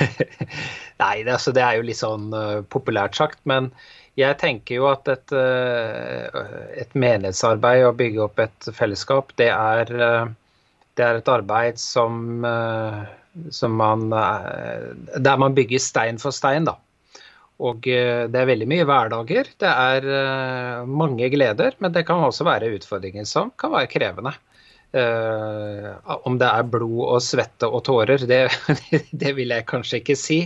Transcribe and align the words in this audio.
Nei, 1.02 1.22
det, 1.24 1.32
altså, 1.32 1.52
det, 1.52 1.62
er 1.62 1.78
jo 1.78 1.86
litt 1.86 2.00
sånn 2.00 2.30
uh, 2.34 2.62
populært 2.72 3.18
sagt. 3.18 3.40
Men 3.48 3.70
jeg 4.16 4.38
tenker 4.40 4.80
jo 4.80 4.88
at 4.90 5.08
et, 5.12 5.34
uh, 5.34 6.40
et 6.78 6.96
menighetsarbeid, 6.96 7.84
å 7.86 7.94
bygge 7.96 8.24
opp 8.24 8.40
et 8.42 8.70
fellesskap, 8.76 9.34
det 9.40 9.50
er, 9.52 9.92
uh, 9.92 10.72
det 10.96 11.04
er 11.04 11.20
et 11.20 11.28
arbeid 11.28 11.76
som, 11.76 12.40
som 13.52 13.74
man 13.76 14.06
Der 14.08 15.36
man 15.36 15.56
bygger 15.58 15.82
stein 15.82 16.16
for 16.22 16.32
stein, 16.32 16.64
da. 16.64 16.78
Og 17.60 17.84
det 17.84 18.36
er 18.36 18.48
veldig 18.48 18.68
mye 18.68 18.86
hverdager. 18.88 19.50
Det 19.60 19.68
er 19.68 20.86
mange 20.88 21.28
gleder, 21.32 21.76
men 21.84 21.92
det 21.92 22.06
kan 22.08 22.24
også 22.24 22.48
være 22.48 22.72
utfordringer 22.78 23.28
som 23.28 23.52
kan 23.60 23.74
være 23.76 23.90
krevende. 23.92 24.32
Uh, 24.94 25.96
om 26.24 26.38
det 26.40 26.46
er 26.46 26.68
blod 26.70 27.00
og 27.04 27.22
svette 27.24 27.68
og 27.68 27.82
tårer, 27.88 28.22
det, 28.28 28.46
det 29.22 29.32
vil 29.36 29.52
jeg 29.52 29.66
kanskje 29.68 30.00
ikke 30.00 30.16
si 30.16 30.38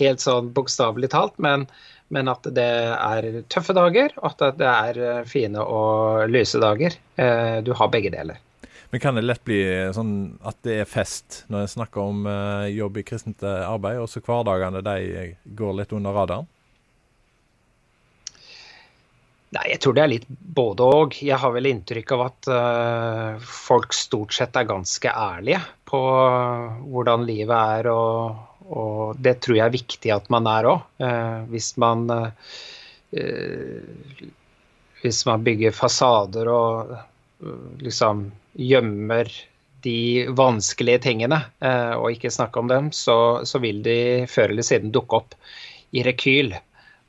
helt 0.00 0.22
sånn 0.22 0.52
bokstavelig 0.56 1.10
talt, 1.12 1.34
men, 1.42 1.66
men, 2.14 2.30
at 2.30 2.46
det 2.56 2.68
er 2.94 3.28
tøffe 3.52 3.76
dager, 3.76 4.14
og 4.22 4.30
at 4.30 4.60
det 4.60 4.68
er 4.70 5.24
fine 5.28 5.64
og 5.64 6.28
lyse 6.32 6.60
dager. 6.62 6.96
Uh, 7.20 7.58
du 7.66 7.74
har 7.76 7.92
begge 7.92 8.14
deler. 8.14 8.40
Men 8.88 9.02
kan 9.02 9.18
det 9.18 9.26
lett 9.26 9.44
bli 9.44 9.60
sånn 9.92 10.12
at 10.48 10.56
det 10.64 10.78
er 10.80 10.88
fest 10.88 11.42
når 11.52 11.66
en 11.66 11.74
snakker 11.74 12.00
om 12.00 12.22
uh, 12.24 12.64
jobb 12.72 13.02
i 13.02 13.04
kristent 13.10 13.44
arbeid, 13.44 14.00
og 14.00 14.08
så 14.08 14.24
hverdagene 14.24 14.80
de 14.86 15.34
går 15.58 15.82
litt 15.82 15.92
under 15.96 16.16
radaren? 16.16 16.48
Nei, 19.56 19.64
jeg 19.72 19.80
tror 19.80 19.94
det 19.96 20.02
er 20.02 20.10
litt 20.12 20.26
både 20.28 20.86
og. 20.98 21.14
Jeg 21.24 21.40
har 21.40 21.52
vel 21.54 21.70
inntrykk 21.70 22.10
av 22.18 22.24
at 22.26 22.48
uh, 22.52 23.46
folk 23.48 23.94
stort 23.96 24.34
sett 24.36 24.56
er 24.60 24.68
ganske 24.68 25.08
ærlige 25.08 25.62
på 25.88 26.00
hvordan 26.92 27.24
livet 27.24 27.56
er, 27.78 27.88
og, 27.88 28.66
og 28.68 29.22
det 29.24 29.38
tror 29.40 29.56
jeg 29.56 29.64
er 29.64 29.76
viktig 29.78 30.12
at 30.12 30.28
man 30.34 30.48
er 30.52 30.68
òg. 30.74 30.84
Uh, 31.00 31.06
eh, 31.08 31.38
hvis 31.54 31.70
man 31.80 32.04
uh, 32.12 32.28
Hvis 35.00 35.22
man 35.24 35.44
bygger 35.46 35.72
fasader 35.72 36.48
og 36.52 36.90
liksom 37.80 38.26
gjemmer 38.58 39.30
de 39.86 40.26
vanskelige 40.34 41.04
tingene 41.06 41.38
og 41.62 42.10
ikke 42.10 42.32
snakker 42.34 42.60
om 42.60 42.68
dem, 42.68 42.88
så, 42.92 43.46
så 43.46 43.60
vil 43.62 43.78
de 43.86 44.26
før 44.28 44.50
eller 44.50 44.66
siden 44.66 44.90
dukke 44.92 45.20
opp 45.22 45.36
i 45.94 46.02
rekyl 46.04 46.50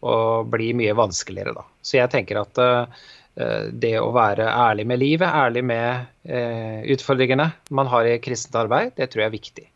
og 0.06 0.54
bli 0.54 0.70
mye 0.78 0.94
vanskeligere, 0.96 1.58
da. 1.58 1.66
Så 1.90 1.98
jeg 1.98 2.12
tenker 2.14 2.38
at 2.44 2.62
uh, 2.62 3.02
det 3.74 3.96
å 3.98 4.12
være 4.14 4.46
ærlig 4.46 4.86
med 4.90 5.02
livet, 5.02 5.26
ærlig 5.26 5.64
med 5.66 6.06
uh, 6.30 6.86
utfordringene 6.94 7.50
man 7.74 7.90
har 7.90 8.06
i 8.06 8.20
kristent 8.22 8.58
arbeid, 8.62 8.94
det 9.00 9.10
tror 9.10 9.26
jeg 9.26 9.32
er 9.32 9.38
viktig. 9.38 9.68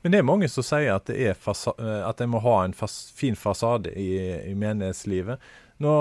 Men 0.00 0.12
det 0.12 0.20
er 0.20 0.28
mange 0.28 0.48
som 0.48 0.64
sier 0.64 0.94
at, 0.94 1.08
det 1.08 1.34
at 1.34 2.20
en 2.20 2.32
må 2.32 2.40
ha 2.44 2.56
en 2.64 2.76
fas 2.76 3.10
fin 3.16 3.36
fasade 3.36 3.92
i, 3.96 4.08
i, 4.48 4.54
menighetslivet. 4.56 5.40
Nå 5.80 5.92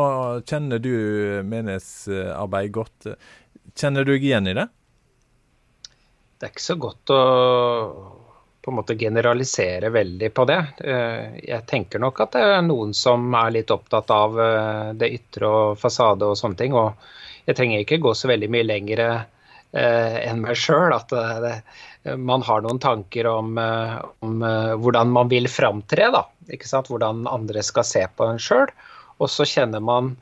kjenner 0.48 0.82
du 0.84 0.94
menighetsarbeid 1.48 2.74
godt. 2.76 3.12
Kjenner 3.80 4.08
du 4.08 4.14
deg 4.16 4.26
igjen 4.28 4.52
i 4.52 4.56
det? 4.58 4.68
Det 6.40 6.48
er 6.48 6.54
ikke 6.54 6.64
så 6.64 6.76
godt 6.80 7.12
å 7.16 7.22
på 8.70 8.74
en 8.74 8.78
måte 8.78 8.96
generalisere 8.96 9.90
veldig 9.90 10.28
på 10.34 10.44
det. 10.46 10.60
Eh, 10.86 11.38
jeg 11.42 11.66
tenker 11.66 12.02
nok 12.04 12.20
at 12.22 12.36
det 12.36 12.42
er 12.46 12.62
noen 12.62 12.94
som 12.94 13.24
er 13.34 13.56
litt 13.56 13.72
opptatt 13.74 14.12
av 14.14 14.36
eh, 14.40 14.90
det 14.94 15.10
ytre 15.16 15.50
og 15.50 15.80
fasade 15.82 16.28
og 16.28 16.38
sånne 16.38 16.60
ting. 16.60 16.76
Og 16.78 16.94
jeg 17.50 17.58
trenger 17.58 17.82
ikke 17.82 17.98
gå 18.04 18.14
så 18.14 18.30
veldig 18.30 18.50
mye 18.54 18.68
lenger 18.68 19.02
eh, 19.10 20.18
enn 20.22 20.44
meg 20.44 20.60
sjøl. 20.62 20.94
At 20.94 21.10
det, 21.10 21.56
man 22.22 22.46
har 22.46 22.62
noen 22.62 22.82
tanker 22.84 23.32
om, 23.32 23.58
om 23.58 24.46
hvordan 24.84 25.16
man 25.18 25.32
vil 25.34 25.50
framtre. 25.50 26.12
Hvordan 26.46 27.26
andre 27.26 27.66
skal 27.66 27.88
se 27.90 28.06
på 28.14 28.30
en 28.30 28.38
sjøl. 28.38 28.70
Og 29.18 29.34
så 29.34 29.50
kjenner 29.50 29.82
man 29.82 30.14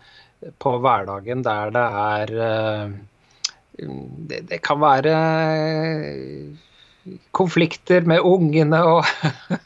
på 0.64 0.78
hverdagen 0.80 1.44
der 1.44 1.76
det 1.76 1.86
er 2.06 2.34
det, 4.32 4.42
det 4.48 4.62
kan 4.64 4.80
være 4.82 5.14
konflikter 7.32 8.02
med 8.08 8.20
ungene 8.26 8.80
og 8.86 9.06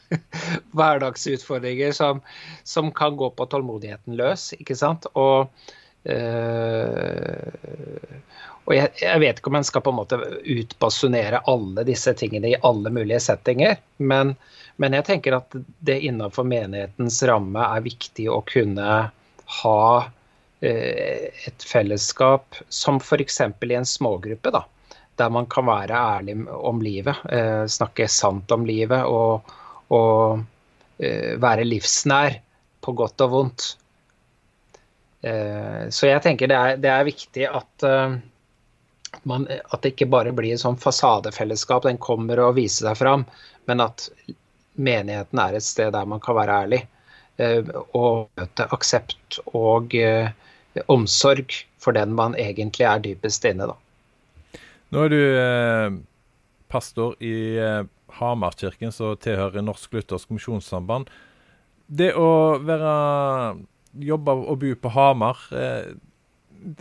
hverdagsutfordringer 0.76 1.92
som, 1.96 2.20
som, 2.64 2.90
kan 2.94 3.16
gå 3.16 3.30
på 3.30 3.46
tålmodigheten 3.46 4.16
løs. 4.18 4.52
ikke 4.58 4.76
sant? 4.78 5.06
Og, 5.18 5.50
øh, 6.04 7.52
og 8.64 8.74
jeg, 8.76 8.92
jeg, 9.02 9.20
vet 9.24 9.38
ikke 9.40 9.52
om 9.52 9.60
en 9.60 9.68
skal 9.68 9.84
på 9.84 9.92
en 9.92 10.00
måte 10.00 10.20
utbasunere 10.54 11.42
alle 11.50 11.86
disse 11.88 12.14
tingene 12.18 12.52
i 12.52 12.60
alle 12.62 12.92
mulige 12.94 13.20
settinger, 13.24 13.78
men, 13.98 14.34
men 14.82 14.98
jeg 14.98 15.08
tenker 15.10 15.38
at 15.40 15.56
det 15.84 16.00
innenfor 16.06 16.46
menighetens 16.48 17.22
ramme 17.28 17.62
er 17.66 17.86
viktig 17.88 18.28
å 18.30 18.42
kunne 18.48 18.90
ha 19.62 19.82
øh, 20.62 21.26
et 21.48 21.66
fellesskap 21.66 22.62
som 22.68 23.02
f.eks. 23.02 23.40
i 23.42 23.74
en 23.76 23.88
smågruppe. 23.88 24.54
da, 24.54 24.62
der 25.16 25.30
man 25.30 25.46
kan 25.46 25.66
være 25.66 25.98
ærlig 26.16 26.36
om 26.48 26.80
livet, 26.82 27.16
eh, 27.32 27.64
snakke 27.68 28.08
sant 28.08 28.52
om 28.52 28.64
livet 28.66 29.04
og, 29.04 29.52
og 29.92 30.42
eh, 30.98 31.38
være 31.40 31.68
livsnær 31.68 32.38
på 32.82 32.94
godt 32.96 33.24
og 33.26 33.32
vondt. 33.36 33.66
Eh, 35.22 35.88
så 35.92 36.08
jeg 36.08 36.22
tenker 36.24 36.50
det 36.50 36.58
er, 36.58 36.80
det 36.82 36.92
er 36.92 37.08
viktig 37.08 37.48
at, 37.48 37.86
man, 39.28 39.46
at 39.46 39.82
det 39.82 39.92
ikke 39.92 40.10
bare 40.10 40.32
blir 40.36 40.56
et 40.56 40.64
sånn 40.64 40.80
fasadefellesskap, 40.80 41.84
den 41.86 42.00
kommer 42.02 42.40
og 42.48 42.56
viser 42.58 42.88
seg 42.88 43.02
fram, 43.04 43.26
men 43.68 43.84
at 43.84 44.08
menigheten 44.80 45.38
er 45.38 45.58
et 45.58 45.66
sted 45.66 45.92
der 45.94 46.08
man 46.08 46.22
kan 46.24 46.38
være 46.40 46.58
ærlig. 46.64 46.82
Og 47.96 48.28
møte 48.36 48.66
aksept 48.76 49.38
og 49.56 49.94
omsorg 50.92 51.54
for 51.80 51.96
den 51.96 52.12
man 52.14 52.36
egentlig 52.38 52.86
er 52.86 53.00
dypest 53.02 53.46
inne. 53.48 53.70
da. 53.70 53.81
Nå 54.92 55.06
er 55.06 55.12
du 55.12 55.20
eh, 55.24 55.94
pastor 56.68 57.14
i 57.24 57.34
eh, 57.56 57.84
Hamarkirken, 58.18 58.92
som 58.92 59.16
tilhører 59.16 59.64
Norsk 59.64 59.94
Luthersk 59.96 60.32
Misjonssamband. 60.34 61.08
Det 61.88 62.10
å 62.12 62.58
være 62.60 62.92
jobbe 64.04 64.34
og 64.36 64.60
bo 64.60 64.72
på 64.80 64.92
Hamar 64.94 65.40
eh, 65.52 65.92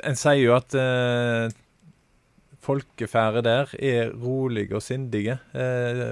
En 0.08 0.16
sier 0.20 0.44
jo 0.44 0.54
at 0.56 0.76
eh, 0.78 1.56
folkefære 2.62 3.42
der 3.48 3.72
er 3.80 4.12
rolige 4.12 4.78
og 4.78 4.86
sindige. 4.86 5.40
Eh, 5.56 6.12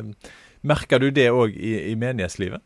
merker 0.66 1.04
du 1.04 1.12
det 1.14 1.30
òg 1.30 1.54
i, 1.54 1.76
i, 1.92 1.94
menighetslivet? 2.00 2.64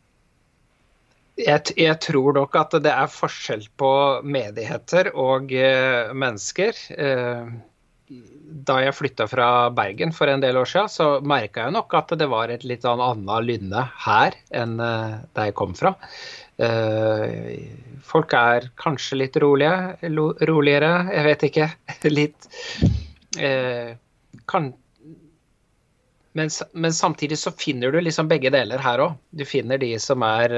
Jeg, 1.36 1.74
jeg, 1.74 1.98
tror 2.00 2.38
nok 2.38 2.56
at 2.56 2.78
det 2.86 2.94
er 2.94 3.10
forskjell 3.10 3.66
på 3.76 3.92
menigheter 4.22 5.10
og 5.18 5.52
eh, 5.52 6.14
mennesker. 6.14 6.78
Eh, 6.94 7.54
da 8.08 8.76
jeg 8.82 8.94
flytta 8.98 9.26
fra 9.28 9.48
Bergen 9.74 10.12
for 10.12 10.28
en 10.28 10.42
del 10.42 10.58
år 10.60 10.68
siden, 10.68 10.90
så 10.92 11.06
merka 11.24 11.64
jeg 11.64 11.74
nok 11.76 11.94
at 11.96 12.12
det 12.20 12.28
var 12.30 12.52
et 12.52 12.64
litt 12.68 12.84
sånn 12.84 13.02
annet 13.02 13.46
lynne 13.48 13.84
her 14.04 14.36
enn 14.54 14.76
uh, 14.80 15.24
der 15.36 15.50
jeg 15.50 15.56
kom 15.58 15.72
fra. 15.78 15.94
Uh, 16.60 17.64
folk 18.04 18.34
er 18.36 18.68
kanskje 18.80 19.22
litt 19.22 19.38
rolige, 19.40 19.96
roligere, 20.50 20.92
jeg 21.10 21.28
vet 21.30 21.46
ikke. 21.48 21.68
litt 22.18 22.48
uh, 23.40 23.94
kan, 24.50 24.68
men, 26.36 26.52
men, 26.76 26.92
samtidig 26.92 27.40
så 27.40 27.54
finner 27.56 27.94
du 27.94 28.02
liksom 28.04 28.28
begge 28.28 28.52
deler 28.52 28.84
her 28.84 29.00
òg. 29.00 29.16
Du 29.32 29.46
finner 29.48 29.80
de 29.80 29.94
som 30.02 30.24
er 30.26 30.52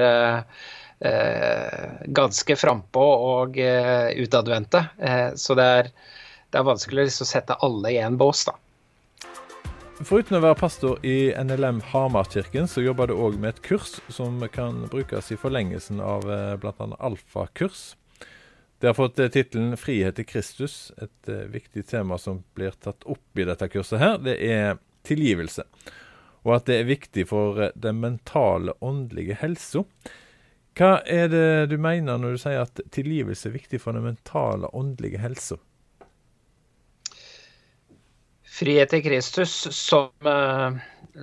ganske 2.17 2.55
frampå 2.57 3.03
og 3.05 3.59
utadvendte. 3.61 4.81
så 5.37 5.57
det 5.59 5.67
er 5.75 5.91
det 6.51 6.61
er 6.61 6.69
vanskelig 6.69 7.03
å 7.03 7.09
liksom 7.09 7.29
sette 7.29 7.59
alle 7.67 7.93
i 7.95 7.99
en 8.03 8.19
bås, 8.21 8.45
da. 8.49 8.57
Foruten 9.97 10.37
å 10.37 10.43
være 10.45 10.59
pastor 10.61 10.99
i 11.09 11.33
NLM 11.33 11.79
Hamarkirken, 11.89 12.67
så 12.69 12.83
jobber 12.85 13.09
du 13.09 13.15
òg 13.17 13.39
med 13.41 13.55
et 13.55 13.63
kurs 13.65 13.95
som 14.13 14.43
kan 14.53 14.83
brukes 14.93 15.31
i 15.33 15.39
forlengelsen 15.41 16.03
av 16.05 16.27
eh, 16.29 16.57
bl.a. 16.61 16.89
alfakurs. 17.01 17.95
Det 18.79 18.91
har 18.91 18.99
fått 18.99 19.19
eh, 19.19 19.31
tittelen 19.33 19.77
'Frihet 19.77 20.19
i 20.21 20.27
Kristus'. 20.29 20.93
Et 21.01 21.29
eh, 21.33 21.49
viktig 21.49 21.87
tema 21.89 22.19
som 22.21 22.43
blir 22.55 22.77
tatt 22.77 23.09
opp 23.09 23.41
i 23.41 23.49
dette 23.49 23.71
kurset 23.73 24.03
her, 24.03 24.19
det 24.21 24.37
er 24.45 24.77
tilgivelse. 25.09 25.65
Og 26.45 26.59
at 26.59 26.69
det 26.69 26.77
er 26.83 26.91
viktig 26.93 27.25
for 27.33 27.71
den 27.75 28.03
mentale, 28.05 28.77
åndelige 28.85 29.41
helsa. 29.41 29.87
Hva 30.77 31.01
er 31.09 31.33
det 31.33 31.71
du 31.73 31.79
mener 31.81 32.21
når 32.21 32.37
du 32.37 32.43
sier 32.45 32.67
at 32.67 32.85
tilgivelse 32.93 33.49
er 33.49 33.57
viktig 33.57 33.81
for 33.81 33.97
den 33.97 34.05
mentale, 34.05 34.69
åndelige 34.77 35.25
helsa? 35.25 35.57
Frihet 38.57 38.89
til 38.89 39.03
Kristus 39.05 39.53
som, 39.77 40.09
eh, 40.25 40.77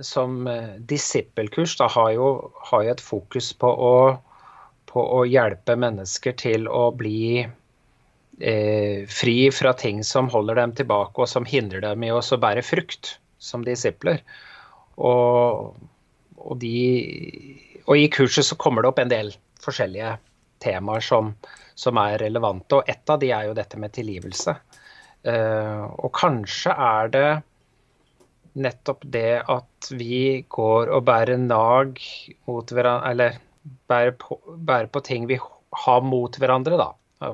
som 0.06 0.46
eh, 0.46 0.76
disippelkurs 0.78 1.76
da, 1.80 1.88
har, 1.90 2.12
jo, 2.14 2.28
har, 2.68 2.84
jo, 2.86 2.92
et 2.92 3.02
fokus 3.02 3.48
på 3.58 3.66
å, 3.66 3.94
på 4.90 5.02
å, 5.02 5.24
hjelpe 5.26 5.74
mennesker 5.74 6.36
til 6.38 6.68
å 6.70 6.84
bli 6.94 7.42
eh, 7.42 9.02
fri 9.10 9.36
fra 9.50 9.72
ting 9.74 10.04
som 10.06 10.30
holder 10.30 10.60
dem 10.60 10.76
tilbake 10.78 11.24
og 11.24 11.30
som 11.30 11.48
hindrer 11.48 11.82
dem 11.82 12.06
i 12.06 12.12
å 12.14 12.22
bære 12.22 12.62
frukt 12.62 13.16
som 13.42 13.66
disipler. 13.66 14.22
Og, 14.94 15.74
og, 16.38 16.54
de, 16.62 16.78
og 17.88 17.98
i 17.98 18.06
kurset 18.14 18.46
så 18.46 18.60
kommer 18.60 18.84
det 18.84 18.94
opp 18.94 19.02
en 19.02 19.10
del 19.10 19.34
forskjellige 19.64 20.14
temaer 20.62 21.02
som, 21.02 21.34
som 21.74 21.98
er 21.98 22.20
relevante, 22.22 22.78
og 22.78 22.94
ett 22.94 23.10
av 23.10 23.18
de 23.18 23.34
er 23.34 23.50
jo 23.50 23.58
dette 23.58 23.80
med 23.80 23.90
tilgivelse. 23.96 24.54
Uh, 25.24 25.88
og 26.04 26.10
kanskje 26.12 26.72
er 26.76 27.10
det 27.14 27.28
nettopp 28.60 29.06
det 29.08 29.40
at 29.50 29.88
vi 29.96 30.44
går 30.52 30.92
og 30.92 31.06
bærer 31.08 31.40
nag 31.40 31.96
mot 32.46 32.74
hverandre, 32.76 33.10
eller 33.10 33.38
bærer 33.88 34.12
på, 34.20 34.36
bærer 34.68 34.90
på 34.92 35.02
ting 35.06 35.24
vi 35.30 35.38
har 35.40 36.04
mot 36.04 36.36
hverandre, 36.38 36.76
da. 36.78 36.90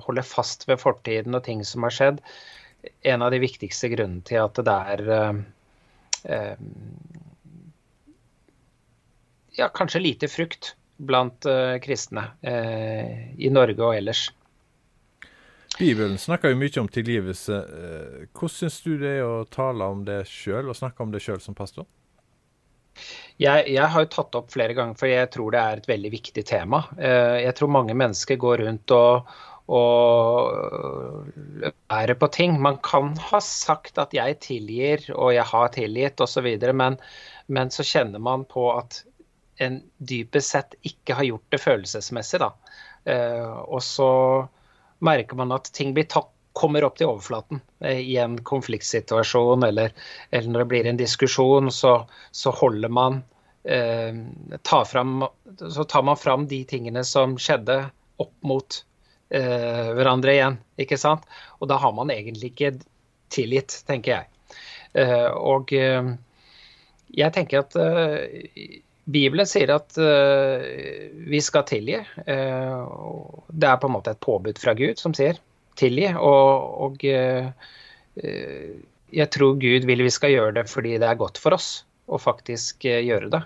Holder 0.06 0.22
fast 0.22 0.68
ved 0.68 0.78
fortiden 0.78 1.34
og 1.34 1.42
ting 1.44 1.64
som 1.66 1.82
har 1.82 1.96
skjedd. 1.96 2.22
En 3.02 3.26
av 3.26 3.34
de 3.34 3.42
viktigste 3.42 3.90
grunnene 3.92 4.22
til 4.28 4.38
at 4.40 4.62
det 4.64 4.76
er 4.94 5.02
uh, 5.10 5.40
uh, 6.30 6.56
ja, 9.58 9.66
kanskje 9.66 10.04
lite 10.06 10.30
frukt 10.30 10.76
blant 11.10 11.42
uh, 11.48 11.74
kristne 11.82 12.30
i 12.40 13.50
Norge 13.52 13.82
og 13.82 13.96
ellers. 13.98 14.28
Bibelen 15.80 16.18
snakker 16.20 16.52
jo 16.52 16.58
mye 16.60 16.80
om 16.82 16.88
tilgivelse. 16.92 17.56
Eh, 17.56 18.24
hvordan 18.36 18.52
syns 18.52 18.80
du 18.84 18.92
det 19.00 19.14
er 19.18 19.24
å 19.24 19.46
tale 19.48 19.86
om 19.88 20.04
det 20.04 20.22
sjøl, 20.28 20.68
og 20.68 20.76
snakke 20.76 21.06
om 21.06 21.14
det 21.14 21.22
sjøl 21.24 21.40
som 21.40 21.56
pastor? 21.56 21.88
Jeg, 23.40 23.64
jeg, 23.72 23.86
har 23.88 24.04
jo 24.04 24.10
tatt 24.12 24.36
opp 24.36 24.50
flere 24.52 24.74
ganger, 24.76 24.98
for 25.00 25.08
jeg 25.08 25.30
tror 25.32 25.54
det 25.54 25.62
er 25.62 25.80
et 25.80 25.88
veldig 25.88 26.10
viktig 26.12 26.44
tema. 26.44 26.82
Eh, 27.00 27.38
jeg 27.46 27.56
tror 27.56 27.72
mange 27.72 27.96
mennesker 27.96 28.36
går 28.42 28.64
rundt 28.66 28.92
og, 28.92 29.32
og 29.72 31.32
bærer 31.88 32.18
på 32.20 32.28
ting. 32.36 32.60
Man 32.60 32.76
kan 32.84 33.14
ha 33.30 33.40
sagt 33.40 33.98
at 34.02 34.12
'jeg 34.12 34.40
tilgir', 34.44 35.08
og 35.16 35.32
'jeg 35.32 35.48
har 35.48 35.68
tilgitt', 35.72 36.20
osv., 36.20 36.50
men, 36.74 37.00
men 37.48 37.72
så 37.72 37.86
kjenner 37.86 38.20
man 38.20 38.44
på 38.44 38.68
at 38.76 39.02
en 39.60 39.80
dypest 39.96 40.56
sett 40.56 40.74
ikke 40.84 41.16
har 41.16 41.24
gjort 41.24 41.48
det 41.48 41.64
følelsesmessig. 41.64 42.40
da. 42.40 42.52
Eh, 43.08 43.52
og 43.64 43.80
så 43.82 44.10
merker 45.04 45.36
man 45.36 45.52
at 45.56 45.72
ting 45.76 45.94
tatt 46.04 46.30
kommer 46.52 46.84
opp 46.84 46.96
til 46.98 47.10
overflaten 47.10 47.60
eh, 47.84 48.00
i 48.02 48.16
en 48.20 48.38
konfliktsituasjon 48.44 49.64
eller, 49.68 49.92
eller, 50.30 50.50
når 50.50 50.64
det 50.64 50.70
blir 50.72 50.88
en 50.90 50.98
diskusjon, 50.98 51.70
så, 51.72 51.94
så 52.34 52.52
holder 52.54 52.92
man 52.92 53.20
eh, 53.64 54.14
tar 54.66 54.84
fram, 54.84 55.24
Så 55.70 55.84
tar 55.84 56.02
man 56.02 56.18
fram 56.18 56.46
de 56.50 56.64
tingene 56.64 57.04
som 57.04 57.38
skjedde, 57.38 57.84
opp 58.20 58.34
mot 58.44 58.82
eh, 59.30 59.92
hverandre 59.96 60.34
igjen. 60.34 60.58
ikke 60.76 60.98
sant? 61.00 61.24
Og 61.60 61.70
da 61.70 61.78
har 61.80 61.94
man 61.96 62.10
egentlig 62.12 62.52
ikke 62.52 62.74
tilgitt, 63.32 63.78
tenker 63.88 64.18
jeg. 64.18 64.58
Eh, 65.00 65.30
og 65.30 65.72
eh, 65.72 66.10
jeg 67.16 67.34
tenker 67.36 67.62
at 67.62 67.78
eh, 67.80 68.82
Bibelen 69.10 69.48
sier 69.48 69.72
at 69.74 69.96
uh, 70.00 70.62
vi 71.30 71.40
skal 71.42 71.66
tilgi. 71.68 72.00
Uh, 72.26 72.86
det 73.50 73.68
er 73.68 73.80
på 73.80 73.90
en 73.90 73.96
måte 73.96 74.14
et 74.14 74.22
påbud 74.22 74.60
fra 74.60 74.74
Gud 74.78 75.00
som 75.00 75.14
sier 75.16 75.38
tilgi. 75.80 76.10
Og, 76.14 76.74
og 76.86 77.04
uh, 77.06 77.50
jeg 79.10 79.30
tror 79.34 79.60
Gud 79.62 79.86
vil 79.88 80.04
vi 80.06 80.12
skal 80.12 80.34
gjøre 80.34 80.56
det 80.60 80.66
fordi 80.70 80.98
det 81.00 81.08
er 81.08 81.20
godt 81.20 81.40
for 81.40 81.56
oss 81.56 81.70
å 82.10 82.18
faktisk 82.18 82.84
gjøre 82.84 83.28
det. 83.30 83.40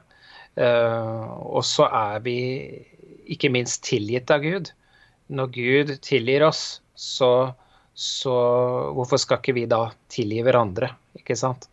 og 0.56 1.60
så 1.68 1.84
er 1.84 2.22
vi 2.24 2.36
ikke 3.28 3.50
minst 3.52 3.82
tilgitt 3.84 4.32
av 4.32 4.40
Gud. 4.40 4.70
Når 5.28 5.50
Gud 5.52 5.92
tilgir 6.04 6.46
oss, 6.46 6.80
så, 6.96 7.52
så 7.92 8.36
hvorfor 8.96 9.20
skal 9.20 9.42
ikke 9.42 9.56
vi 9.58 9.66
da 9.68 9.82
tilgi 10.12 10.40
hverandre? 10.46 10.94
Ikke 11.20 11.36
sant? 11.36 11.68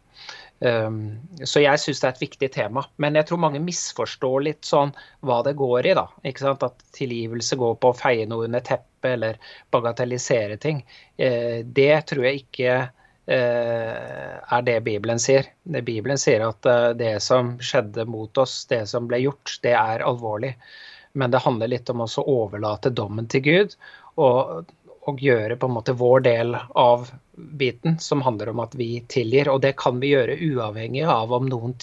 Um, 0.62 1.18
så 1.42 1.64
jeg 1.64 1.82
syns 1.82 2.04
det 2.04 2.08
er 2.08 2.16
et 2.16 2.24
viktig 2.24 2.50
tema. 2.54 2.84
Men 3.02 3.18
jeg 3.18 3.28
tror 3.30 3.42
mange 3.42 3.62
misforstår 3.64 4.46
litt 4.46 4.68
sånn 4.68 4.94
hva 5.26 5.40
det 5.48 5.56
går 5.60 5.90
i. 5.90 5.96
da, 5.98 6.06
ikke 6.28 6.46
sant? 6.46 6.66
At 6.68 6.84
tilgivelse 6.98 7.58
går 7.58 7.78
på 7.82 7.92
å 7.92 7.98
feie 7.98 8.28
noe 8.30 8.46
under 8.50 8.64
teppet 8.66 9.16
eller 9.16 9.40
bagatellisere 9.74 10.60
ting. 10.62 10.84
Uh, 11.18 11.62
det 11.66 11.96
tror 12.12 12.28
jeg 12.28 12.44
ikke 12.44 12.78
uh, 12.86 14.36
er 14.58 14.68
det 14.68 14.78
Bibelen 14.86 15.22
sier. 15.22 15.50
Det 15.64 15.82
Bibelen 15.88 16.22
sier 16.22 16.46
at 16.46 16.70
uh, 16.70 16.92
det 16.98 17.16
som 17.26 17.56
skjedde 17.62 18.06
mot 18.10 18.44
oss, 18.44 18.62
det 18.70 18.84
som 18.92 19.10
ble 19.10 19.24
gjort, 19.26 19.58
det 19.66 19.74
er 19.78 20.06
alvorlig. 20.06 20.54
Men 21.18 21.34
det 21.34 21.42
handler 21.44 21.74
litt 21.74 21.90
om 21.92 22.06
å 22.06 22.12
overlate 22.22 22.94
dommen 22.96 23.26
til 23.32 23.44
Gud. 23.50 23.76
Og 24.22 24.70
og 25.10 25.22
gjøre 25.22 25.58
på 25.58 25.70
en 25.70 25.76
måte 25.76 25.98
vår 25.98 26.26
del 26.26 26.56
av 26.78 27.10
biten, 27.42 28.00
som 28.00 28.22
handler 28.22 28.50
om 28.50 28.62
at 28.64 28.76
vi 28.78 29.04
tilgir. 29.12 29.50
Og 29.52 29.62
det 29.66 29.76
kan 29.82 30.00
vi 30.02 30.14
gjøre 30.14 30.40
uavhengig 30.40 31.04
av 31.10 31.34
om 31.34 31.50
noen 31.50 31.76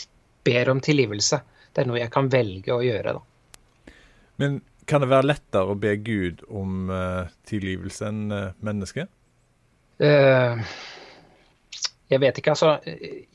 ber 0.47 0.73
om 0.73 0.83
tilgivelse. 0.85 1.41
Det 1.73 1.85
er 1.85 1.91
noe 1.91 2.01
jeg 2.01 2.13
kan 2.15 2.31
velge 2.33 2.75
å 2.75 2.83
gjøre, 2.85 3.19
da. 3.19 3.95
Men 4.39 4.61
kan 4.89 5.03
det 5.03 5.11
være 5.11 5.29
lettere 5.29 5.75
å 5.75 5.79
be 5.79 5.97
Gud 6.01 6.45
om 6.49 6.93
uh, 6.93 7.29
tilgivelse 7.49 8.09
enn 8.09 8.23
uh, 8.33 8.55
mennesket? 8.65 9.11
Uh, 10.01 10.63
jeg 12.09 12.23
vet 12.23 12.41
ikke, 12.41 12.55
altså. 12.55 12.79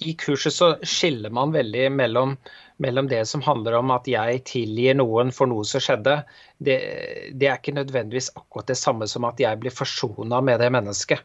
I 0.02 0.16
kurset 0.18 0.56
så 0.56 0.74
skiller 0.88 1.34
man 1.36 1.54
veldig 1.54 1.90
mellom 1.94 2.38
mellom 2.78 3.08
det 3.08 3.26
som 3.26 3.42
handler 3.42 3.78
om 3.78 3.92
at 3.94 4.08
jeg 4.10 4.42
tilgir 4.50 4.98
noen 4.98 5.32
for 5.36 5.50
noe 5.50 5.66
som 5.68 5.84
skjedde, 5.84 6.18
det, 6.64 6.78
det 7.32 7.50
er 7.50 7.60
ikke 7.60 7.76
nødvendigvis 7.78 8.32
akkurat 8.36 8.72
det 8.72 8.80
samme 8.80 9.08
som 9.10 9.28
at 9.30 9.40
jeg 9.42 9.60
blir 9.62 9.74
forsona 9.74 10.42
med 10.42 10.62
det 10.64 10.72
mennesket. 10.74 11.22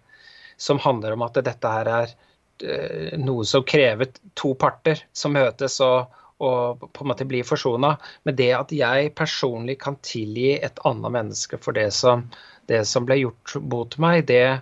Som 0.58 0.81
handler 0.82 1.14
om 1.14 1.25
at 1.26 1.38
dette 1.46 1.72
her 1.72 1.90
er 1.93 2.14
uh, 2.14 3.19
noe 3.22 3.46
som 3.46 3.66
krever 3.66 4.10
to 4.38 4.55
parter 4.58 5.05
som 5.16 5.37
møtes 5.37 5.78
og, 5.84 6.14
og 6.43 6.82
på 6.93 7.05
en 7.05 7.12
måte 7.12 7.26
blir 7.28 7.46
forsona. 7.46 7.94
Men 8.26 8.38
det 8.38 8.50
at 8.56 8.75
jeg 8.75 9.12
personlig 9.19 9.78
kan 9.84 9.99
tilgi 10.06 10.56
et 10.58 10.82
annet 10.88 11.14
menneske 11.14 11.60
for 11.62 11.78
det 11.78 11.90
som, 11.94 12.26
det 12.70 12.84
som 12.90 13.06
ble 13.06 13.20
gjort 13.22 13.55
mot 13.62 13.99
meg, 14.02 14.26
det, 14.31 14.58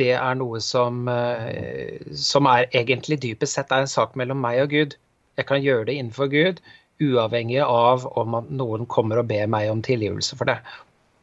det 0.00 0.12
er 0.18 0.36
noe 0.40 0.60
som, 0.64 1.08
uh, 1.08 2.12
som 2.12 2.48
er 2.52 2.68
egentlig 2.76 3.22
dypest 3.24 3.58
sett 3.58 3.72
er 3.72 3.86
en 3.86 3.96
sak 3.96 4.16
mellom 4.20 4.40
meg 4.44 4.62
og 4.66 4.76
Gud. 4.76 4.96
Jeg 5.40 5.48
kan 5.48 5.64
gjøre 5.64 5.88
det 5.88 5.96
innenfor 5.96 6.28
Gud, 6.32 6.60
uavhengig 7.02 7.62
av 7.64 8.04
om 8.20 8.36
noen 8.52 8.84
kommer 8.86 9.22
og 9.22 9.30
ber 9.30 9.48
meg 9.50 9.70
om 9.72 9.80
tilgivelse 9.84 10.36
for 10.38 10.50
det. 10.50 10.58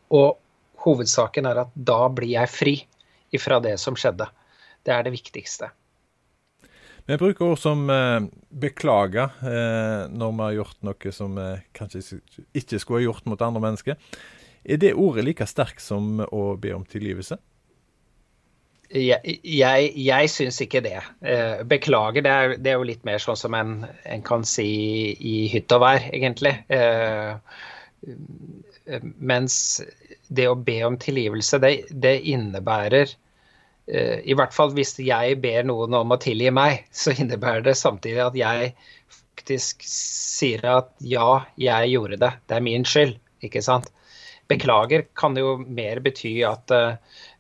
Og 0.10 0.40
hovedsaken 0.84 1.48
er 1.50 1.62
at 1.66 1.76
da 1.76 2.08
blir 2.14 2.34
jeg 2.34 2.52
fri 2.52 2.76
ifra 3.36 3.60
det 3.64 3.78
som 3.82 3.98
skjedde. 4.00 4.30
Det 4.86 4.96
er 4.96 5.06
det 5.06 5.14
viktigste. 5.14 5.72
Vi 7.10 7.18
bruker 7.18 7.52
ord 7.52 7.60
som 7.60 7.88
eh, 7.90 8.22
beklager 8.50 9.32
eh, 9.42 10.04
når 10.14 10.34
vi 10.34 10.44
har 10.44 10.58
gjort 10.60 10.84
noe 10.86 11.14
som 11.16 11.40
vi 11.40 11.48
kanskje 11.74 12.20
ikke 12.54 12.78
skulle 12.78 13.00
ha 13.00 13.08
gjort 13.08 13.26
mot 13.32 13.42
andre 13.42 13.64
mennesker. 13.64 13.98
Er 14.62 14.78
det 14.78 14.94
ordet 14.94 15.26
like 15.26 15.48
sterkt 15.50 15.82
som 15.82 16.20
å 16.22 16.44
be 16.62 16.76
om 16.76 16.86
tilgivelse? 16.86 17.40
Jeg, 18.90 19.40
jeg, 19.46 19.90
jeg 20.02 20.30
syns 20.34 20.62
ikke 20.66 20.84
det. 20.86 21.00
Eh, 21.22 21.64
beklager, 21.70 22.26
det 22.26 22.36
er, 22.36 22.56
det 22.58 22.72
er, 22.72 22.78
jo 22.78 22.88
litt 22.90 23.06
mer 23.10 23.22
sånn 23.22 23.38
som 23.42 23.58
en, 23.58 23.74
en 24.06 24.26
kan 24.26 24.46
si 24.46 24.70
i 25.14 25.36
hytt 25.50 25.74
og 25.74 25.82
vær, 25.88 26.06
egentlig. 26.14 26.56
Eh, 28.90 29.06
mens 29.18 29.82
det 30.28 30.48
å 30.50 30.58
be 30.58 30.80
om 30.88 30.98
tilgivelse, 31.02 31.62
det, 31.64 31.74
det 31.90 32.16
innebærer 32.34 33.08
eh, 33.88 34.20
I 34.26 34.38
hvert 34.38 34.56
fall 34.56 34.74
hvis 34.78 34.98
jeg 35.02 35.40
ber 35.44 35.68
noen 35.70 35.96
om 36.02 36.16
å 36.16 36.20
tilgi 36.22 36.52
meg, 36.54 36.86
så 37.04 37.16
innebærer 37.16 37.66
det 37.70 37.78
samtidig 37.80 38.26
at 38.26 38.40
jeg 38.40 38.74
faktisk 39.20 39.86
sier 39.88 40.66
at 40.68 40.92
ja, 41.06 41.46
jeg 41.60 41.96
gjorde 41.96 42.20
det. 42.22 42.34
Det 42.48 42.60
er 42.60 42.66
min 42.66 42.86
skyld, 42.88 43.18
ikke 43.46 43.64
sant. 43.66 43.90
Beklager 44.50 45.04
kan 45.18 45.36
jo 45.38 45.60
mer 45.62 46.00
bety 46.02 46.40
at 46.48 46.72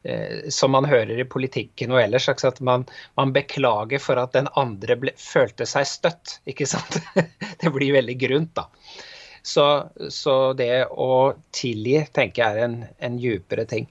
Eh, 0.03 0.50
som 0.50 0.72
man 0.72 0.86
hører 0.86 1.20
i 1.20 1.27
politikken 1.27 1.91
og 1.91 2.01
ellers. 2.01 2.29
At 2.29 2.60
man, 2.63 2.86
man 3.20 3.34
beklager 3.36 4.00
for 4.00 4.20
at 4.22 4.34
den 4.36 4.48
andre 4.60 4.96
ble, 5.00 5.13
følte 5.20 5.68
seg 5.68 5.88
støtt. 5.89 6.39
Ikke 6.50 6.68
sant? 6.70 7.00
Det 7.62 7.72
blir 7.75 7.96
veldig 7.98 8.15
grunt, 8.22 8.53
da. 8.56 8.70
Så, 9.41 9.65
så 10.12 10.36
det 10.58 10.88
å 10.91 11.36
tilgi 11.55 12.03
tenker 12.13 12.43
jeg 12.43 12.58
er 12.58 12.67
en, 12.67 12.77
en 13.00 13.17
djupere 13.22 13.65
ting. 13.69 13.88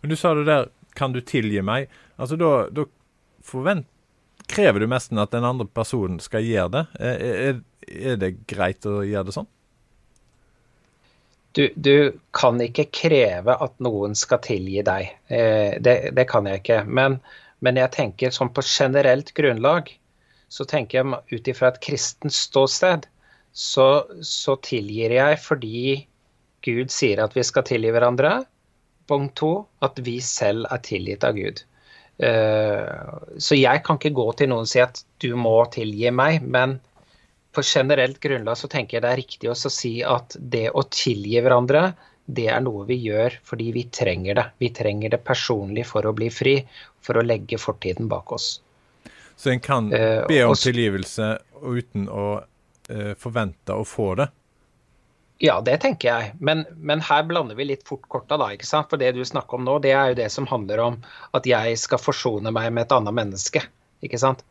Men 0.00 0.10
du 0.10 0.16
sa 0.18 0.34
det 0.34 0.48
der 0.48 0.68
'kan 0.94 1.12
du 1.12 1.20
tilgi 1.20 1.62
meg'? 1.62 1.88
Altså 2.18 2.36
Da, 2.36 2.68
da 2.70 2.84
forvent, 3.42 3.86
krever 4.46 4.80
du 4.80 4.86
nesten 4.86 5.18
at 5.18 5.30
den 5.30 5.44
andre 5.44 5.66
personen 5.66 6.20
skal 6.20 6.44
gjøre 6.44 6.70
det. 6.76 6.84
Er, 7.00 7.60
er, 7.88 8.16
det 8.20 8.46
greit 8.50 8.86
å 8.86 9.02
gjøre 9.06 9.28
det 9.28 9.36
sånn? 9.36 9.48
Du, 11.52 11.66
du, 11.76 12.18
kan 12.32 12.60
ikke 12.64 12.88
kreve 12.94 13.54
at 13.60 13.74
noen 13.84 14.14
skal 14.16 14.40
tilgi 14.44 14.82
deg. 14.86 15.10
Eh, 15.28 15.78
det, 15.84 15.96
det, 16.16 16.26
kan 16.30 16.48
jeg 16.48 16.62
ikke. 16.62 16.82
Men, 16.88 17.18
men, 17.60 17.76
jeg 17.76 17.92
tenker 17.92 18.32
sånn 18.32 18.52
på 18.56 18.64
generelt 18.64 19.34
grunnlag, 19.36 19.92
så 20.48 20.64
tenker 20.68 21.00
jeg 21.00 21.20
ut 21.32 21.50
ifra 21.52 21.72
et 21.72 21.82
kristent 21.84 22.32
ståsted, 22.32 23.08
så, 23.52 24.06
så, 24.24 24.56
tilgir 24.64 25.12
jeg 25.16 25.40
fordi 25.44 25.82
Gud 26.64 26.92
sier 26.94 27.20
at 27.24 27.36
vi 27.36 27.44
skal 27.44 27.66
tilgi 27.68 27.92
hverandre. 27.92 28.42
Punkt 29.10 29.34
to 29.40 29.52
at 29.84 29.98
vi 30.04 30.20
selv 30.24 30.68
er 30.72 30.80
tilgitt 30.84 31.26
av 31.26 31.36
Gud. 31.36 31.64
Eh, 32.22 33.18
så 33.42 33.58
jeg 33.58 33.82
kan 33.84 33.98
ikke 33.98 34.14
gå 34.16 34.28
til 34.38 34.52
noen 34.52 34.64
og 34.66 34.70
si 34.70 34.80
at 34.82 35.02
du 35.22 35.32
må 35.36 35.56
tilgi 35.74 36.12
meg, 36.14 36.44
men 36.44 36.78
på 37.52 37.64
generelt 37.66 38.20
grunnlag 38.22 38.56
så 38.56 38.70
tenker 38.72 38.96
jeg 38.96 39.04
det 39.04 39.10
er 39.10 39.20
riktig 39.20 39.50
å 39.52 39.58
si 39.58 39.98
at 40.06 40.36
det 40.38 40.70
å 40.72 40.86
tilgi 40.88 41.40
hverandre, 41.42 41.90
det 42.24 42.46
er 42.54 42.62
noe 42.64 42.86
vi 42.88 42.96
gjør 43.02 43.34
fordi 43.44 43.72
vi 43.74 43.84
trenger 43.92 44.38
det. 44.38 44.46
Vi 44.62 44.70
trenger 44.72 45.12
det 45.12 45.20
personlig 45.26 45.84
for 45.90 46.06
å 46.06 46.14
bli 46.16 46.30
fri, 46.32 46.60
for 47.02 47.18
å 47.18 47.26
legge 47.26 47.58
fortiden 47.60 48.08
bak 48.08 48.32
oss. 48.32 48.54
Så 49.36 49.50
en 49.50 49.60
kan 49.60 49.90
uh, 49.90 50.22
be 50.30 50.38
om 50.46 50.54
tilgivelse 50.56 51.34
uten 51.60 52.06
å 52.08 52.44
uh, 52.92 53.12
forvente 53.18 53.74
å 53.74 53.86
få 53.88 54.12
det? 54.20 54.28
Ja, 55.42 55.56
det 55.64 55.80
tenker 55.82 56.06
jeg. 56.08 56.34
Men, 56.38 56.62
men, 56.78 57.00
her 57.02 57.24
blander 57.26 57.58
vi 57.58 57.66
litt 57.66 57.82
fort 57.88 58.04
korta, 58.12 58.38
da. 58.38 58.52
ikke 58.54 58.68
sant? 58.68 58.86
For 58.92 59.00
det 59.00 59.10
du 59.16 59.24
snakker 59.26 59.58
om 59.58 59.66
nå, 59.66 59.80
det 59.82 59.90
er 59.90 60.12
jo 60.12 60.20
det 60.20 60.28
som 60.30 60.46
handler 60.46 60.84
om 60.84 60.98
at 61.34 61.48
jeg 61.48 61.80
skal 61.82 61.98
forsone 61.98 62.52
meg 62.54 62.68
med 62.70 62.86
et 62.86 62.94
annet 62.94 63.16
menneske. 63.16 63.64
ikke 64.06 64.20
sant? 64.22 64.44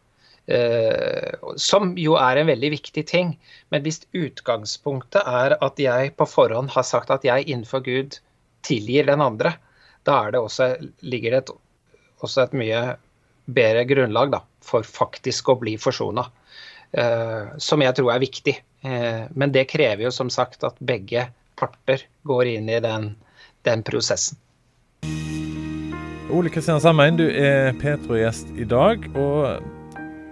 Eh, 0.52 1.38
som 1.56 1.94
jo 1.96 2.18
er 2.20 2.42
en 2.42 2.50
veldig 2.50 2.74
viktig 2.74 3.06
ting. 3.08 3.36
Men 3.72 3.86
hvis 3.86 4.02
utgangspunktet 4.12 5.24
er 5.24 5.56
at 5.62 5.80
jeg 5.80 6.16
på 6.18 6.28
forhånd 6.28 6.74
har 6.76 6.88
sagt 6.88 7.14
at 7.14 7.24
jeg 7.28 7.48
innenfor 7.48 7.86
Gud 7.86 8.20
tilgir 8.68 9.08
den 9.08 9.24
andre, 9.24 9.56
da 10.04 10.26
det 10.34 10.42
også, 10.42 10.74
ligger 11.06 11.38
det 11.38 11.44
et, 11.46 11.56
også 12.26 12.46
et 12.46 12.58
mye 12.58 12.82
bedre 13.46 13.86
grunnlag 13.88 14.34
da, 14.34 14.44
for 14.66 14.84
faktisk 14.84 15.54
å 15.54 15.60
bli 15.62 15.78
forsona. 15.82 16.28
Eh, 16.92 17.58
som 17.58 17.82
jeg 17.82 17.96
tror 17.96 18.12
er 18.14 18.24
viktig. 18.24 18.56
Eh, 18.84 19.24
men 19.32 19.52
det 19.56 19.70
krever 19.72 20.08
jo 20.08 20.14
som 20.14 20.32
sagt 20.34 20.66
at 20.68 20.80
begge 20.80 21.30
parter 21.60 22.04
går 22.28 22.56
inn 22.56 22.70
i 22.70 22.80
den, 22.84 23.14
den 23.68 23.84
prosessen. 23.88 24.40
Ole 26.32 26.52
Kristian 26.52 26.80
Sammein, 26.80 27.20
du 27.20 27.28
er 27.28 27.76
Petro-gjest 27.80 28.52
i 28.60 28.68
dag. 28.68 29.08
og 29.16 29.62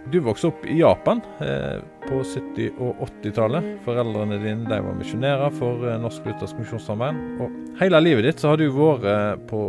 du 0.10 0.18
vokste 0.26 0.50
opp 0.50 0.64
i 0.66 0.80
Japan 0.80 1.20
eh, 1.38 1.84
på 2.08 2.24
70- 2.26 2.80
og 2.82 3.04
80-tallet. 3.06 3.68
Foreldrene 3.86 4.40
dine 4.42 4.66
de 4.66 4.80
var 4.82 4.96
misjonærer 4.98 5.54
for 5.54 5.84
Norsk 6.02 6.26
Luthersk 6.26 6.58
Misjonssamverd. 6.58 7.20
Og 7.44 7.78
hele 7.78 8.00
livet 8.02 8.26
ditt 8.26 8.42
så 8.42 8.56
har 8.56 8.58
du 8.58 8.72
vært 8.74 9.44
på 9.52 9.62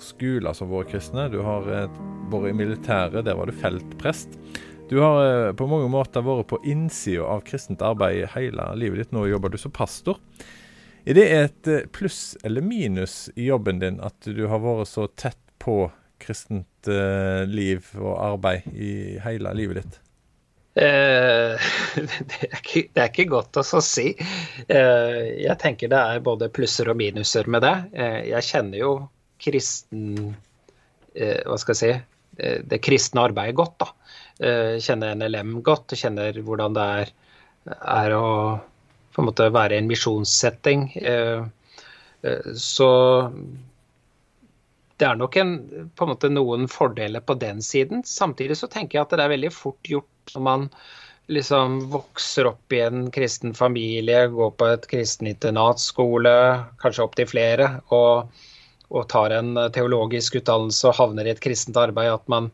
skoler 0.00 0.56
som 0.56 0.72
vært 0.72 0.94
kristne. 0.94 1.26
Du 1.28 1.42
har 1.44 1.68
vært 1.68 2.48
i 2.48 2.56
militæret, 2.56 3.26
der 3.26 3.36
var 3.36 3.50
du 3.50 3.60
feltprest. 3.60 4.38
Du 4.88 4.98
har 5.00 5.48
eh, 5.48 5.52
på 5.56 5.66
mange 5.66 5.88
måter 5.88 6.24
vært 6.24 6.50
på 6.52 6.60
innsida 6.68 7.24
av 7.24 7.44
kristent 7.48 7.82
arbeid 7.82 8.28
hele 8.34 8.68
livet 8.76 9.00
ditt. 9.04 9.14
Nå 9.16 9.26
jobber 9.30 9.52
du 9.52 9.58
som 9.60 9.72
pastor. 9.74 10.20
Er 11.04 11.16
det 11.16 11.26
et 11.32 11.70
eh, 11.72 11.86
pluss 11.92 12.36
eller 12.44 12.64
minus 12.64 13.28
i 13.36 13.48
jobben 13.48 13.80
din 13.80 14.00
at 14.04 14.28
du 14.28 14.46
har 14.50 14.62
vært 14.64 14.92
så 14.92 15.08
tett 15.16 15.40
på 15.64 15.86
kristent 16.20 16.88
uh, 16.88 17.44
liv 17.48 17.84
og 17.98 18.14
arbeid 18.16 18.68
i 18.72 19.18
hele 19.24 19.50
livet 19.56 19.80
ditt? 19.80 19.98
Eh, 20.74 21.66
det, 22.30 22.38
er 22.48 22.56
ikke, 22.58 22.82
det, 22.90 23.00
er 23.00 23.10
ikke, 23.10 23.28
godt 23.30 23.60
å 23.60 23.82
si. 23.84 24.10
Eh, 24.66 25.20
jeg 25.44 25.58
tenker 25.62 25.92
det 25.92 26.00
er 26.00 26.24
både 26.24 26.50
plusser 26.54 26.90
og 26.90 26.98
minuser 26.98 27.48
med 27.50 27.64
det. 27.66 27.74
Eh, 27.94 28.20
jeg 28.32 28.48
kjenner 28.48 28.80
jo 28.80 28.94
kristen 29.44 30.34
eh, 31.14 31.42
Hva 31.46 31.58
skal 31.60 31.74
jeg 31.74 31.80
si 31.80 31.92
eh, 31.94 32.58
det 32.66 32.80
kristne 32.82 33.28
arbeidet 33.28 33.58
godt. 33.58 33.76
da. 33.84 34.03
Kjenner 34.38 35.14
NLM 35.14 35.60
godt, 35.66 35.94
kjenner 35.98 36.34
hvordan 36.42 36.74
det 36.74 36.86
er, 37.00 37.12
er 37.70 38.14
å 38.16 38.24
en 39.14 39.28
være 39.54 39.76
i 39.76 39.78
en 39.78 39.86
misjonssetting. 39.86 40.88
så 42.58 42.88
det 44.96 45.06
er 45.06 45.16
nok 45.18 45.36
en, 45.36 45.54
på 45.94 46.06
en 46.06 46.12
måte 46.12 46.30
noen 46.30 46.68
fordeler 46.70 47.22
på 47.26 47.34
den 47.38 47.62
siden. 47.62 48.04
Samtidig 48.06 48.58
så 48.60 48.68
tenker 48.70 48.98
jeg 48.98 49.06
at 49.06 49.16
det 49.16 49.24
er 49.24 49.34
veldig 49.34 49.50
fort 49.54 49.90
gjort 49.90 50.34
når 50.34 50.44
man 50.46 50.68
liksom 51.32 51.78
vokser 51.92 52.50
opp 52.50 52.72
i 52.72 52.82
en 52.84 53.08
kristen 53.14 53.54
familie, 53.56 54.26
går 54.28 54.50
på 54.58 54.68
et 54.68 54.86
kristen 54.90 55.30
internatskole, 55.30 56.34
kanskje 56.82 57.06
opptil 57.06 57.30
flere, 57.30 57.70
og, 57.96 58.30
og, 58.90 59.02
tar 59.10 59.34
en 59.34 59.56
teologisk 59.74 60.38
utdannelse 60.42 60.90
og 60.90 60.98
havner 61.00 61.26
i 61.26 61.32
et 61.34 61.42
kristent 61.42 61.80
arbeid, 61.80 62.12
at 62.12 62.28
man, 62.28 62.50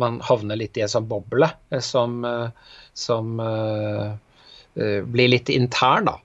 man 0.00 0.20
havner 0.24 0.58
litt 0.60 0.76
i 0.76 0.84
en 0.84 0.92
sånn 0.92 1.08
boble 1.08 1.48
eh, 1.70 1.82
som, 1.84 2.20
eh, 2.24 2.48
som 2.96 3.40
uh, 3.40 4.16
blir 4.76 5.32
litt 5.32 5.52
intern, 5.52 6.10
da. 6.10 6.18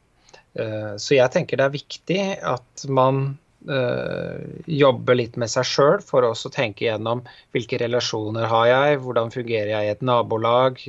Uh, 0.59 0.93
så 0.99 1.15
jeg 1.15 1.31
tenker 1.31 1.59
det 1.59 1.69
er 1.69 1.79
viktig 1.79 2.25
at 2.55 2.89
man 2.89 3.37
Uh, 3.61 4.41
jobber 4.65 5.19
litt 5.19 5.35
med 5.37 5.51
seg 5.53 5.67
sjøl 5.69 5.99
for 6.01 6.25
å 6.25 6.31
tenke 6.49 6.87
gjennom 6.87 7.19
hvilke 7.53 7.77
relasjoner 7.77 8.47
har 8.49 8.63
jeg, 8.71 8.95
hvordan 9.03 9.29
fungerer 9.29 9.69
jeg 9.69 9.85
i 9.85 9.91
et 9.91 10.01
nabolag, 10.01 10.81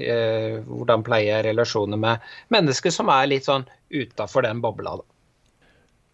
hvordan 0.70 1.04
pleier 1.04 1.34
jeg 1.34 1.46
relasjoner 1.50 2.00
med 2.00 2.24
mennesker 2.48 2.94
som 2.96 3.12
er 3.12 3.28
litt 3.28 3.44
sånn 3.44 3.68
utafor 3.92 4.48
den 4.48 4.64
bobla. 4.64 4.96
Da. 5.02 5.11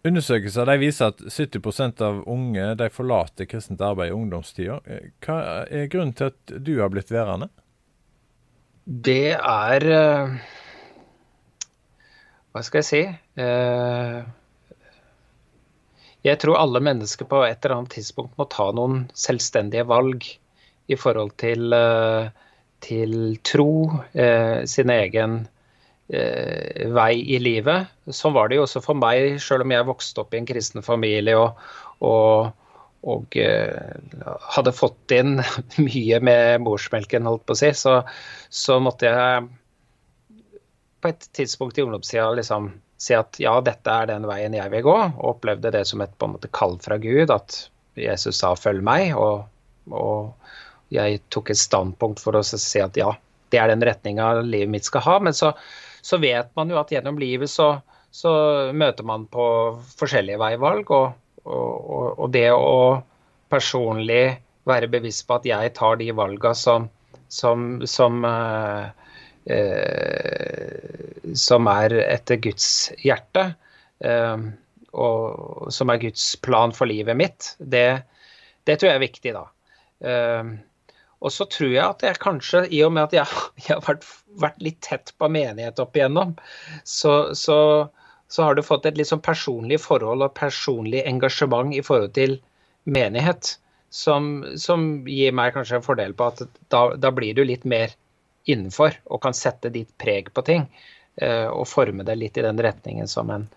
Undersøkelser 0.07 0.69
de 0.69 0.77
viser 0.79 1.11
at 1.11 1.19
70% 1.25 2.03
av 2.05 2.21
unge 2.31 2.69
de 2.79 2.87
forlater 2.93 3.49
kristent 3.51 3.81
arbeid 3.83 4.13
i 4.13 4.15
ungdomstida. 4.15 4.79
Hva 5.25 5.39
er 5.67 5.89
grunnen 5.91 6.15
til 6.15 6.31
at 6.31 6.53
du 6.63 6.77
har 6.79 6.91
blitt 6.93 7.11
værende? 7.11 7.49
Det 8.89 9.35
er 9.35 9.85
uh, 9.91 10.37
Hva 12.55 12.63
skal 12.65 12.79
jeg 12.79 12.87
si? 12.87 13.01
Uh, 13.37 14.23
jeg 16.25 16.39
tror 16.41 16.59
alle 16.59 16.81
mennesker 16.83 17.27
på 17.29 17.43
et 17.47 17.63
eller 17.63 17.77
annet 17.77 17.95
tidspunkt 17.95 18.35
må 18.39 18.47
ta 18.51 18.67
noen 18.75 19.05
selvstendige 19.15 19.85
valg 19.87 20.25
i 20.91 20.97
forhold 20.99 21.31
til, 21.39 21.71
eh, 21.73 22.31
til 22.83 23.37
tro, 23.43 24.03
eh, 24.13 24.65
sin 24.65 24.89
egen 24.89 25.37
eh, 25.39 25.49
vei 26.09 27.19
i 27.21 27.37
livet. 27.37 27.91
Sånn 28.09 28.33
var 28.33 28.49
det 28.49 28.57
jo 28.57 28.63
også 28.65 28.81
for 28.81 28.97
meg, 28.97 29.37
selv 29.43 29.61
om 29.65 29.73
jeg 29.75 29.85
vokste 29.85 30.23
opp 30.23 30.33
i 30.33 30.39
en 30.39 30.47
kristen 30.49 30.81
familie 30.81 31.35
og, 31.37 31.59
og, 32.01 32.49
og 33.05 33.37
hadde 34.55 34.73
fått 34.73 35.13
inn 35.13 35.37
mye 35.87 36.21
med 36.25 36.65
morsmelken, 36.65 37.29
holdt 37.29 37.45
på 37.45 37.53
å 37.53 37.61
si, 37.61 37.69
så, 37.77 37.99
så 38.49 38.79
måtte 38.81 39.11
jeg 39.11 39.49
på 40.99 41.11
et 41.13 41.29
tidspunkt 41.37 41.77
i 41.77 41.85
ungdomstida 41.85 42.31
liksom 42.35 42.73
si 42.99 43.15
at 43.15 43.37
ja, 43.39 43.53
dette 43.63 43.93
er 43.93 44.09
den 44.09 44.25
veien 44.27 44.55
jeg 44.57 44.71
vil 44.73 44.83
gå, 44.83 44.95
og 44.97 45.27
opplevde 45.35 45.71
det 45.71 45.85
som 45.87 46.01
et 46.03 46.15
på 46.19 46.27
en 46.27 46.35
måte 46.35 46.51
kall 46.51 46.75
fra 46.83 46.97
Gud, 46.99 47.31
at 47.31 47.69
Jesus 47.99 48.41
sa 48.41 48.55
'følg 48.55 48.83
meg', 48.83 49.15
og, 49.15 49.45
og 49.91 50.33
jeg 50.91 51.21
tok 51.31 51.51
et 51.53 51.61
standpunkt 51.61 52.19
for 52.19 52.35
å 52.35 52.43
si 52.43 52.81
at 52.83 52.97
ja, 52.99 53.13
det 53.49 53.59
er 53.59 53.71
den 53.71 53.85
retninga 53.85 54.41
livet 54.41 54.73
mitt 54.73 54.85
skal 54.85 55.05
ha. 55.05 55.19
Men 55.23 55.33
så, 55.33 55.53
så, 56.01 56.19
vet 56.21 56.51
man 56.57 56.71
jo 56.71 56.79
at 56.81 56.91
gjennom 56.93 57.19
livet 57.21 57.51
så, 57.51 57.71
så 58.11 58.31
møter 58.75 59.07
man 59.07 59.25
på 59.31 59.45
forskjellige 59.99 60.39
veivalg, 60.41 60.91
og, 60.91 61.17
og, 61.45 62.13
og, 62.15 62.27
det 62.33 62.49
å 62.53 63.01
personlig 63.49 64.39
være 64.69 64.89
bevisst 64.91 65.25
på 65.27 65.39
at 65.39 65.47
jeg 65.49 65.73
tar 65.77 65.97
de 66.01 66.11
valga 66.13 66.53
som, 66.57 66.89
som, 67.33 67.79
som 67.89 68.25
uh, 68.25 68.89
Eh, 69.49 71.33
som 71.33 71.67
er 71.71 71.95
etter 72.03 72.37
Guds 72.43 72.91
hjerte, 73.01 73.47
eh, 74.05 74.41
og 74.93 75.69
som 75.73 75.89
er 75.89 76.01
Guds 76.03 76.25
plan 76.43 76.73
for 76.75 76.89
livet 76.89 77.17
mitt, 77.17 77.53
det, 77.57 78.03
det 78.69 78.77
tror 78.77 78.91
jeg 78.91 78.99
er 78.99 79.05
viktig, 79.05 79.33
da. 79.37 79.45
Eh, 80.05 80.51
og 81.19 81.33
så 81.35 81.45
tror 81.51 81.71
jeg 81.73 81.83
at 81.83 82.03
jeg 82.05 82.21
kanskje, 82.23 82.63
i 82.71 82.81
og 82.85 82.93
med 82.95 83.09
at 83.09 83.15
jeg, 83.17 83.39
jeg 83.65 83.73
har 83.75 83.85
vært, 83.87 84.05
vært, 84.41 84.59
litt 84.63 84.81
tett 84.85 85.13
på 85.19 85.31
menighet 85.31 85.81
opp 85.83 85.97
igjennom, 85.97 86.35
så, 86.83 87.33
så, 87.37 87.57
så, 88.27 88.43
har 88.45 88.55
du 88.55 88.65
fått 88.65 88.87
et 88.87 88.99
litt 88.99 89.11
sånn 89.11 89.23
personlig 89.25 89.81
forhold 89.83 90.25
og 90.25 90.35
personlig 90.37 91.03
engasjement 91.09 91.73
i 91.75 91.83
forhold 91.85 92.15
til 92.17 92.37
menighet, 92.89 93.57
som, 93.89 94.45
som 94.61 95.07
gir 95.09 95.33
meg 95.35 95.55
kanskje 95.55 95.79
en 95.79 95.85
fordel 95.85 96.13
på 96.13 96.29
at 96.29 96.43
da, 96.69 96.83
da 96.93 97.11
blir 97.13 97.33
du 97.35 97.41
litt 97.45 97.65
mer 97.65 97.95
innenfor 98.49 98.95
og 99.09 99.21
kan 99.23 99.35
sette 99.35 99.71
ditt 99.73 99.89
preg 100.01 100.29
på 100.33 100.43
ting. 100.45 100.67
Eh, 101.19 101.47
og 101.49 101.67
forme 101.67 102.05
det 102.07 102.15
litt 102.15 102.37
i 102.39 102.45
den 102.45 102.59
retningen 102.63 103.09
som 103.09 103.31
en, 103.33 103.47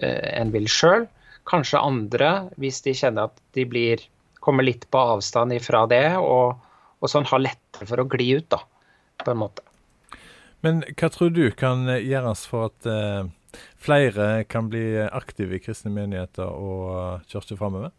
eh, 0.00 0.30
en 0.40 0.52
vil 0.54 0.68
sjøl. 0.70 1.06
Kanskje 1.50 1.82
andre, 1.82 2.30
hvis 2.60 2.80
de 2.86 2.94
kjenner 2.96 3.28
at 3.28 3.42
de 3.56 3.66
blir, 3.68 4.02
kommer 4.40 4.64
litt 4.64 4.86
på 4.90 5.02
avstand 5.16 5.52
ifra 5.52 5.84
det, 5.90 6.16
og, 6.16 6.56
og 7.00 7.10
sånn 7.10 7.28
har 7.30 7.42
lettere 7.42 7.88
for 7.88 8.02
å 8.02 8.08
gli 8.12 8.30
ut, 8.38 8.48
da, 8.52 8.60
på 9.24 9.32
en 9.32 9.42
måte. 9.42 9.64
Men 10.64 10.82
hva 10.92 11.08
tror 11.12 11.32
du 11.32 11.46
kan 11.56 11.88
gjøres 11.88 12.44
for 12.48 12.68
at 12.68 12.88
uh, 12.88 13.28
flere 13.80 14.44
kan 14.50 14.68
bli 14.72 15.00
aktive 15.06 15.56
i 15.56 15.62
kristne 15.64 15.92
menigheter 15.94 16.48
og 16.48 16.82
uh, 16.92 17.22
kirke 17.30 17.56
framover? 17.56 17.94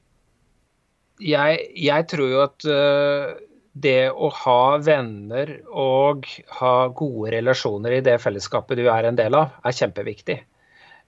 Jeg, 1.21 1.65
jeg, 1.77 2.05
tror 2.09 2.29
jo 2.29 2.43
at 2.45 2.67
uh, 2.69 3.33
det 3.73 4.11
å 4.11 4.29
ha 4.43 4.77
venner 4.81 5.57
og 5.69 6.25
ha 6.59 6.75
gode 6.97 7.33
relasjoner 7.35 7.97
i 7.97 8.05
det 8.05 8.17
fellesskapet 8.21 8.79
du 8.79 8.87
er 8.91 9.09
en 9.09 9.19
del 9.19 9.37
av, 9.37 9.57
er 9.65 9.77
kjempeviktig. 9.77 10.41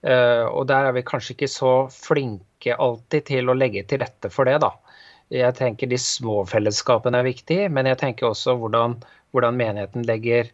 Uh, 0.04 0.50
og 0.50 0.68
der 0.72 0.90
er 0.90 0.98
vi 0.98 1.06
kanskje 1.08 1.38
ikke 1.38 1.52
så 1.52 1.74
flinke 1.94 2.76
alltid 2.76 3.30
til 3.30 3.50
å 3.50 3.58
legge 3.58 3.86
til 3.88 4.02
rette 4.04 4.32
for 4.34 4.50
det, 4.50 4.58
da. 4.64 4.74
Jeg 5.34 5.56
tenker 5.58 5.90
de 5.90 5.98
små 5.98 6.44
fellesskapene 6.46 7.24
er 7.24 7.26
viktige, 7.26 7.70
men 7.74 7.90
jeg 7.90 8.00
tenker 8.04 8.30
også 8.30 8.54
hvordan, 8.62 9.00
hvordan 9.34 9.58
menigheten 9.58 10.06
legger 10.06 10.52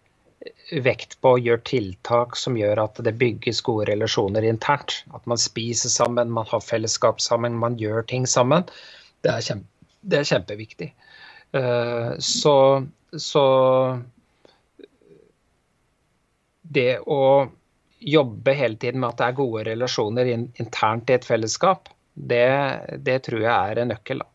vekt 0.85 1.17
på 1.19 1.33
og 1.35 1.43
gjør 1.43 1.59
tiltak 1.67 2.37
som 2.39 2.55
gjør 2.57 2.79
at 2.85 3.01
det 3.03 3.17
bygges 3.19 3.59
gode 3.65 3.89
relasjoner 3.89 4.45
internt. 4.47 5.01
At 5.15 5.25
man 5.27 5.41
spiser 5.41 5.91
sammen, 5.91 6.31
man 6.31 6.47
har 6.51 6.63
fellesskap 6.63 7.19
sammen, 7.23 7.57
man 7.59 7.75
gjør 7.79 8.07
ting 8.07 8.27
sammen. 8.29 8.63
Det 9.25 9.33
er, 9.33 9.43
kjempe, 9.43 9.67
det 10.01 10.21
er 10.21 10.29
kjempeviktig. 10.31 10.89
Uh, 11.55 12.15
så, 12.23 12.55
så 13.17 13.45
det 16.61 16.99
å 17.03 17.49
jobbe 17.99 18.55
hele 18.55 18.79
tiden 18.79 19.01
med 19.01 19.11
at 19.11 19.19
det 19.19 19.27
er 19.27 19.39
gode 19.41 19.67
relasjoner 19.67 20.29
internt 20.31 21.09
i 21.09 21.17
et 21.17 21.27
fellesskap, 21.27 21.89
det, 22.13 22.45
det 23.03 23.23
tror 23.27 23.43
jeg 23.43 23.51
er 23.51 23.81
en 23.81 23.91
nøkkel. 23.91 24.23
Da. 24.23 24.29